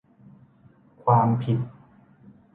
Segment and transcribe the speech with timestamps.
[1.03, 1.57] ความผิด